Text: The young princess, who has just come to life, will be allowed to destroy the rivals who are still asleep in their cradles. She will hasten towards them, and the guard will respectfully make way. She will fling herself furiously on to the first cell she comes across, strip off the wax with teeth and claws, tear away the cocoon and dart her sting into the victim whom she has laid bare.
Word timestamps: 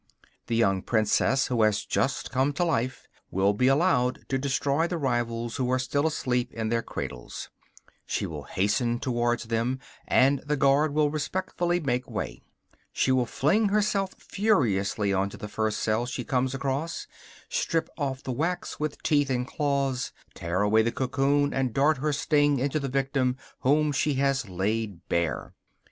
The 0.47 0.55
young 0.55 0.81
princess, 0.81 1.45
who 1.45 1.61
has 1.61 1.85
just 1.85 2.31
come 2.31 2.53
to 2.53 2.63
life, 2.63 3.07
will 3.29 3.53
be 3.53 3.67
allowed 3.67 4.27
to 4.29 4.39
destroy 4.39 4.87
the 4.87 4.97
rivals 4.97 5.57
who 5.57 5.69
are 5.69 5.77
still 5.77 6.07
asleep 6.07 6.51
in 6.53 6.69
their 6.69 6.81
cradles. 6.81 7.51
She 8.07 8.25
will 8.25 8.45
hasten 8.45 8.97
towards 8.99 9.43
them, 9.43 9.79
and 10.07 10.39
the 10.43 10.57
guard 10.57 10.95
will 10.95 11.11
respectfully 11.11 11.79
make 11.79 12.09
way. 12.09 12.41
She 12.91 13.11
will 13.11 13.27
fling 13.27 13.69
herself 13.69 14.15
furiously 14.17 15.13
on 15.13 15.29
to 15.29 15.37
the 15.37 15.47
first 15.47 15.77
cell 15.77 16.07
she 16.07 16.23
comes 16.23 16.55
across, 16.55 17.05
strip 17.47 17.87
off 17.95 18.23
the 18.23 18.31
wax 18.31 18.79
with 18.79 19.03
teeth 19.03 19.29
and 19.29 19.45
claws, 19.47 20.11
tear 20.33 20.63
away 20.63 20.81
the 20.81 20.91
cocoon 20.91 21.53
and 21.53 21.75
dart 21.75 21.97
her 21.99 22.11
sting 22.11 22.57
into 22.57 22.79
the 22.79 22.89
victim 22.89 23.37
whom 23.59 23.91
she 23.91 24.15
has 24.15 24.49
laid 24.49 25.07
bare. 25.09 25.53